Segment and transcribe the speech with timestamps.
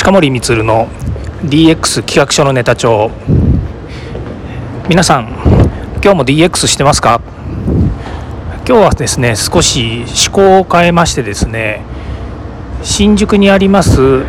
[0.00, 0.88] 近森光の
[1.44, 3.10] DX 企画書のネタ帳。
[4.88, 5.28] 皆さん
[6.02, 7.20] 今日も DX してますか？
[8.66, 11.82] 今日はですね少し思考を変えましてですね
[12.82, 14.22] 新宿にあります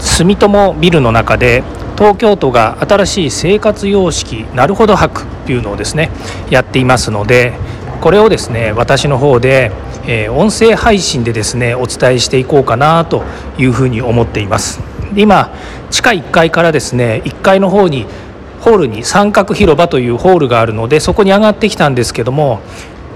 [0.00, 1.62] 住友ビルの中で
[1.96, 6.10] 東京都が新しい生活様式なるほど博っていうのをですね
[6.50, 7.52] やっていますので
[8.00, 9.70] これをですね私の方で、
[10.06, 13.24] えー、音声配信でですねお伝えしていこうかなと
[13.58, 14.80] いうふうに思っています。
[15.16, 15.50] 今
[15.90, 18.06] 地下1階からですね1階の方に
[18.60, 22.60] ホールに三角広場というホールがあるのでそこに上がってきたんですけども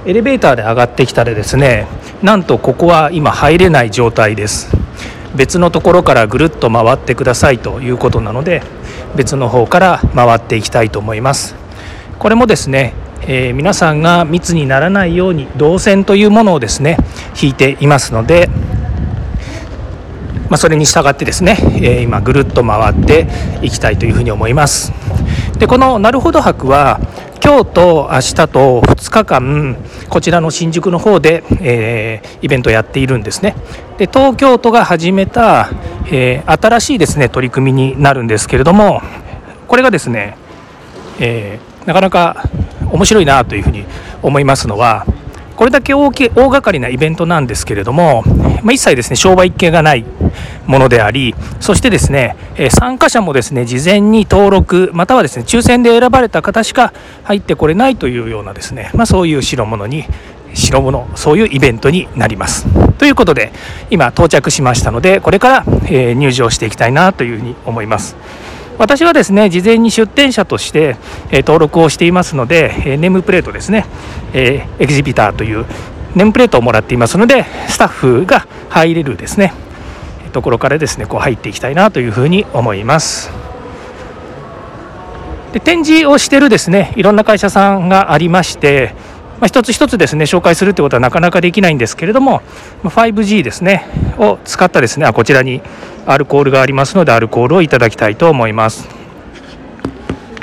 [0.07, 1.87] エレベーターで上がってきたらですね
[2.23, 4.71] なんとここは今入れない状態です。
[5.35, 8.63] 別のところからぐるっと回ってくださいということなので
[9.15, 11.55] 別の方から回っていきたいと思います。
[12.19, 12.95] これもですね、
[13.29, 16.97] えー、皆さんが密にならないように動線というものをですね
[17.41, 18.49] 引いていますので
[20.49, 23.27] まあ、それに従ってですね、えー、今ぐるっと回って
[23.61, 24.93] いきたいというふうに思います。
[25.59, 27.01] でこのなるほど博は
[27.45, 29.77] 今日と明日と2日間
[30.09, 33.55] こちらの新宿の方で、えー、イベントをやっているんですね。
[33.99, 35.69] で東京都が始めた、
[36.11, 39.03] えー、新しいですね取り組みになるんですけれども
[39.67, 40.37] これがですね、
[41.21, 42.49] えー、なかなか
[42.91, 43.85] 面白いなというふうに
[44.23, 45.07] 思いますのは
[45.57, 48.23] これだけ大き大掛かりなイベントなんですけれども、
[48.63, 50.05] まあ、一切ですね商売系がない
[50.67, 52.37] ものでありそしてですね
[52.71, 56.93] 参加者もですね事前に登録またはですね抽選で選ばれた方しか
[57.25, 60.05] 入ってこれないというようなですね、まあ、そういう代物に
[60.55, 62.67] 代物そういうイベントになります。
[62.99, 63.53] ということで
[63.91, 68.17] 今到着しましたのでこれから、え入場していきたいなというふうに思います。
[68.79, 70.97] 私はですね事前に出展者として、
[71.31, 73.85] え登録をしていますので、えネームプレートですね、
[74.33, 75.67] えエキシビターという
[76.15, 79.53] ネームプレートをもらっていますのでスタッフが入れるですね
[80.33, 83.31] ところからですねこう入っていきたいなというふうに思います。
[85.53, 88.95] で展示をしてるですねいろんな会社さんがありまして、
[89.41, 92.43] まあ、一つ一つですね紹介するってことはなかなかできないんですけれども
[92.83, 93.87] 5G ですね
[94.19, 95.63] を使ったですねあこちらに
[96.07, 98.89] アルコールがありますのでアルコールをいただきたいと思います。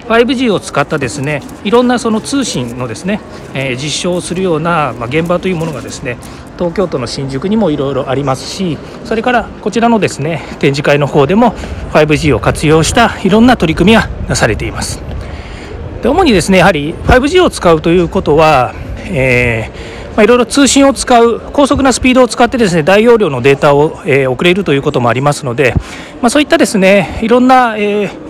[0.08, 3.20] 5G を使ったですねいろんなその通信のですね、
[3.56, 6.18] えー、実証をするような、まあ、現場というものがですね
[6.60, 11.54] 東京都の新宿にもいろいろありますしそれからこちらのですね展示会の方でも
[11.94, 15.02] 5G を活用したいろんな取り組みがなされています
[16.04, 25.74] で主にですねやはり 5G を使うということは、えーまあ、いろいろ通信を使う高速なスピードを使ってですね大容量のデータを、えー、送れるということもありますので、
[26.22, 28.26] まあ、そういったですねいろんな、えー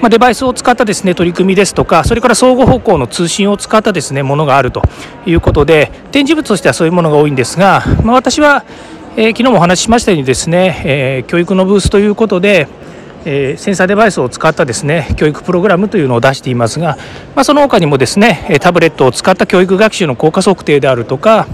[0.00, 4.82] まあ、デバイスを使ったですね取り組みですとかそれから相互方向の通信を使ったですねものがあると
[5.26, 8.64] いうことで展示物としてはそういうものが多いんですが、まあ、私は、
[9.16, 12.68] えー、昨日もお話ししましたようにですね、えー、教育のブースということで、
[13.28, 16.96] えー、センサーデバイスを使ったですね教育プログラムというのを出していますが、
[17.34, 21.48] まあ、その他にもですねタブレットを使った教育学習の効果測定であるとか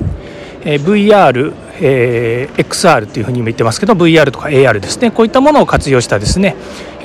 [0.64, 6.56] え VR、えー、XR というふうにも言ってますけど VR とか AR ですねこういったものを活用したですね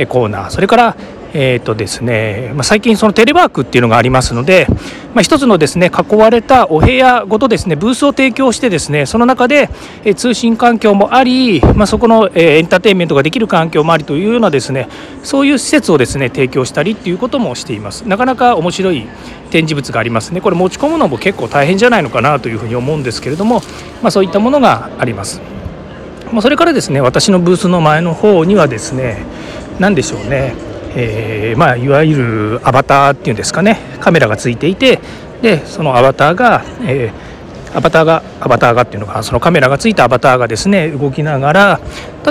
[0.10, 0.98] コーナーそれから
[1.34, 4.68] えーとですねまあ、最近、そのテレワークっていうのがありますので、
[5.14, 9.70] まあ、一つのですね囲われたお部屋ごとですねブースを提供してですねその中で、
[10.04, 14.88] え通信環境もあり、まあ、そこの、えエンターテインメントができる環境もありというようなですね
[15.24, 18.08] そういう施設をですね提供したりっていうこともしています。
[18.08, 19.08] なかなか面白い
[19.50, 23.62] 展示物がありますねこれ持ち込むのも結構大変じゃないのかなというふうに思うんですけれども、
[24.02, 25.42] ま、そういったものがあります。
[26.32, 29.26] まそれからですね私のブースの前の方にはですね
[29.80, 30.67] 何でしょうね
[31.00, 33.80] えー、まあ、いわゆるアバターっていうんですかね。
[34.00, 35.00] カメラがついていて
[35.42, 41.80] でそのアバターが、えー、アバターがアバターがっていうのがそのカメラがついたアバターがですね動きながら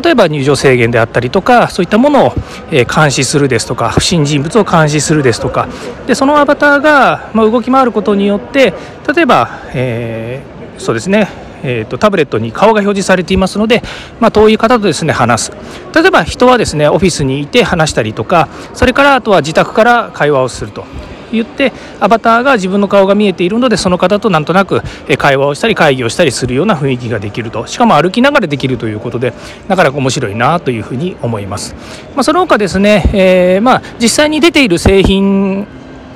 [0.02, 2.32] 例えば入場制限であったりとかそういったものを、
[2.72, 5.68] え、監視するですとか不審人物を監視するですとか
[6.08, 8.74] でそのアバターが、まあ、動き回ることによって
[9.14, 10.42] 例えば、え、
[10.78, 13.82] そうですねえーと、タブレットに顔が表示されていますので、
[14.20, 15.52] まあ、遠い方とですね話す。
[15.94, 20.84] 例えば人はですねオフィスにいて話したりとかそれからあとは自宅から会話をすると。
[21.32, 24.82] 言ってアバターが自分の顔が見えているのでその方となんとなく
[25.18, 27.66] 会話をしたり会議をしたりするような雰囲気ができると。
[27.66, 29.32] しかも歩きながらできるということで
[29.68, 31.74] なかなか面白いなというふうに思います、
[32.14, 35.66] まあ、その他ですね、えー、まあ、実際に出ている製品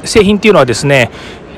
[0.04, 1.10] 製品っていうのはですね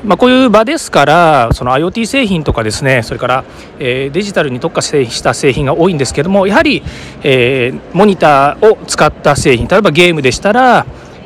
[0.03, 3.43] まあ、こういう場ですからその IoT 製品とかですねそれから、
[3.79, 6.83] えー、デジタルに特化した製品が多いんですけどもやはり、
[7.23, 10.85] えー、モニターを使った製品例えばゲームでしたら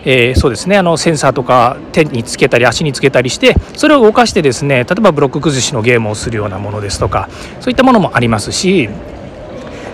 [0.10, 7.28] えー、そうですねあのセンサーとか手につけたり足につけたりしてそれを動かしてですね例えばブロック崩しのゲームをするようなものですとか
[7.60, 8.88] そういったものもありますし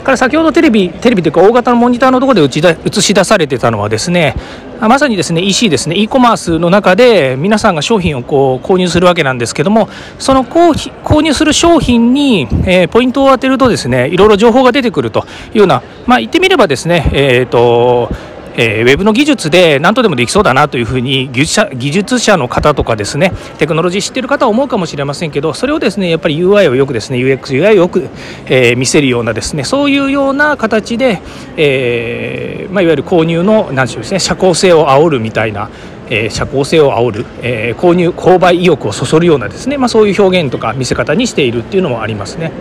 [0.04, 4.36] から先ほどテレビテレビというか大型のモニターのところで映し出されてたのはですね
[4.80, 9.90] まさにですね EC ですね e コマースの中で皆さんが商品をこう購入するわけなんですけども
[10.20, 18.10] その購入する商品に、えー、ポイントを当てるとですねいろいろ情報が出てくるというようなまあ言ってみればですねえっ、ー、と
[18.56, 28.10] えー、ウェブの技術で何とでもできそうだなというふうに技術者技術者の方とかですねテクノロジー知っている方は思うかもしれませんけどそれをですねやっぱり UI をよくですね UXUI をよく、
[28.46, 31.22] えー、見せるようなですねそういうような形で、
[31.58, 35.70] えーまあ、いわゆる購入の何でしょうですね社交性を煽るみたいな
[36.10, 42.52] えー、社交性を煽る、えー、購入購買意欲をそそるようなですね、まあ、そういう表現とか見せ方にしているっていうのもありますね。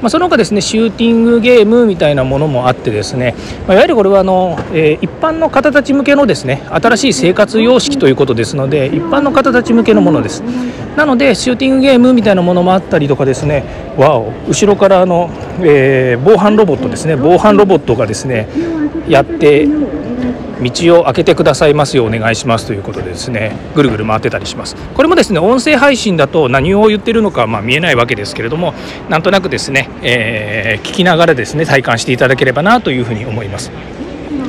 [0.00, 3.34] まあ、その他ですねシューティングゲームみたいなものもあってですね、
[3.66, 10.42] まあ、いわゆるこれはあの、えー、一般の方たち向けのですね新しい生活様式ということですので一般の方たち向けのものです。
[10.96, 13.62] なのでシューティングゲームみたいなものもあったりとかですね
[13.96, 15.30] わお後ろからあの、
[15.60, 18.48] えー、防犯ロボットですね防犯ロボットがですね
[19.08, 19.68] やって
[20.62, 28.74] 道を開けてくださいますようお願いしますということでですねぐるぐる回ってたりしますこれもですね音声配信だと何を言ってるのかま見えないわけですけれども
[29.08, 33.70] なんとなくですね、えー、聞きながらですね体感していただければなというふうに思います。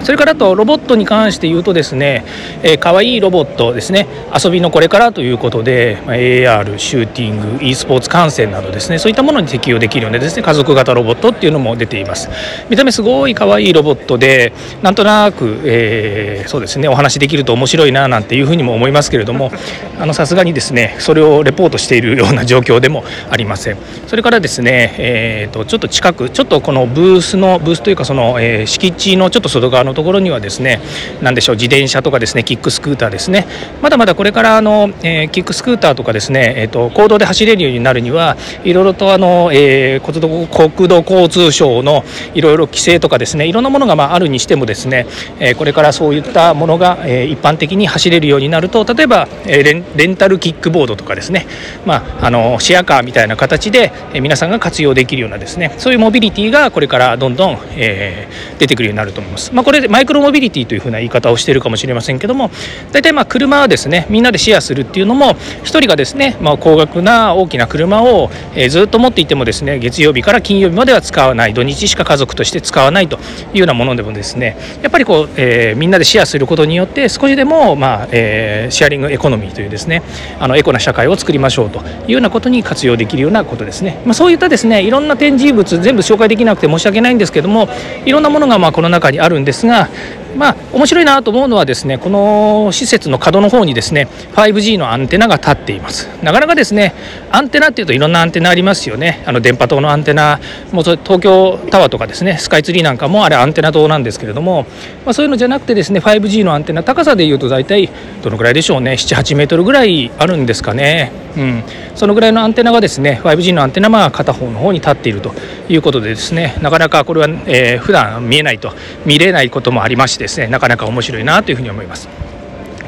[0.03, 2.25] それからとロボットに関して言うとですね、
[2.63, 12.30] えー、かわいいロボットですね遊びのこれからということで、まあ、AR シューティング e スポーツ観戦などですねそういったものに適用できるようなですね家族型ロボットっていうのも出ています。
[12.69, 19.51] 見た目すごいかわいいロボットでなんとなく、えー、そうですねお話できると面白いななんていうふうにも思いますけれども
[20.13, 23.77] さすがにですねそれをレポートしているような状況でもありません。
[24.07, 30.81] それからですね、えーと、ちょっと近くちょっとこのブースのブースというかその、えー、敷地のちょっと外側のところにはですね
[31.21, 33.45] 何でしょう自転車とかですねキックスクーターですね
[33.81, 42.03] まだまだこれからあの、えー、キックスクーターとかですね、えーと、公道で走れるようになるにはいろいろとあの、えー、国土交通省の
[42.33, 45.07] いろいろ規制とかですねいろんなものがまああるにしてもですね、
[45.39, 51.47] えー、これからそういったものが、えー、一般的に走れるようになると例えば、えー、レンレンタルキックボードとかですね、
[51.85, 59.53] まあ、あのシェアカーみたいな形で、えー、皆さんが活用できるようなですねそういうモビリティがこれからどんどん、えー、出てくるようになると思います。
[59.53, 62.50] まあ、これでマイクロモビリティというふうな言い方をしているかもしれませんけども
[62.92, 73.18] 大体まあ車はですねみんなでシェアするっていうのも1人がですね、まあ、高額な大きな車を、え、ずっと持っていてもですね月曜日から金曜日までは使わない土日しか家族として使わないと
[73.54, 80.01] いうようなものでもですねやっぱりこう、えー、みんなでシェアすることによって少しでも、まあえー、シェアリングエコノミーというですね
[80.39, 87.69] あのエコな社会を作りましょうというようなことに活用できるようなことですね、まあ、そういったですねいろんな展示物全部紹介できなくて申し訳ないんですけども
[88.07, 89.58] いろんなものがまあこの中にあるんです。
[89.59, 89.89] ですが
[90.35, 96.07] まあ、面白いなと思うのはですねこの施設の角の方にですね 5G のアンテナが立っています。
[96.23, 96.94] なかなかですね
[97.31, 99.23] アンテナっていうといろんなアンテナありますよね。
[99.25, 100.39] あの電波塔のアンテナ
[100.71, 104.65] もう東京タワーとかですねスカイツリーなんかもあれアンテナ塔なんですけれども、
[105.03, 107.89] まあ、そういうのじゃなくてですね 5G のアンテナ高さでいうと大体
[108.21, 111.63] どのぐらいでしょうね？78メートルぐらいあるんですかね、うん、
[111.95, 115.33] そのぐらいのアンテナがですね 5G のアンテナが片方の方に立っていると。
[115.69, 118.74] いうことでですねなかなかこれは、えー、普段見えないと
[119.06, 122.10] 見れないこともありましてですねなかなか面白いなというふうに思います。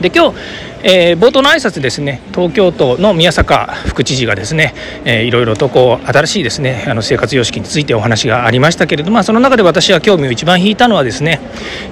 [0.01, 0.37] で今日
[0.83, 4.73] えー、冒頭の挨拶ですね東京都の宮坂副知事がですね、
[5.05, 11.39] えー、いろいろとこう新しいですねあの生活様式についてお話がありましたけれども、まあ、その中で私は興味を一番引いたのはですね、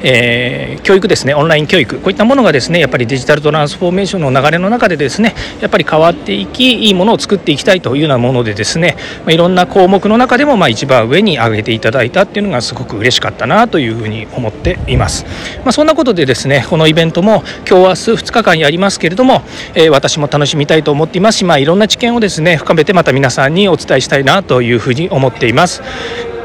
[0.04, 15.26] えー、教育ですねオンライン教育こういったものがですねやっぱりデジタルトランスフォーメーションの流れの中でですねやっぱり変わっていきいいものを作っていきたいというようなものでですね、まあ、いろんな項目の中でもまあ一番上に上げていただいたっていうのがすごく嬉しかったなというふうに思っています。
[15.64, 19.44] まあ、そんなことでですねこのイベントも今日明日2日間やりますけれども
[19.74, 25.82] えー、私も楽しみたいと思っていますし、まあ、いろんな知見をですね深めてまた皆さんにお伝えしたいなというふうに思っています。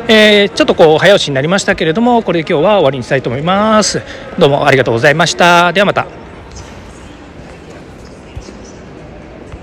[0.07, 4.03] えー、ちょっとこう早押しになりましたけれどもこれで今日は終わりにしたいと思います。
[4.39, 5.73] どうもありがとうございました。
[5.73, 6.24] ではまた。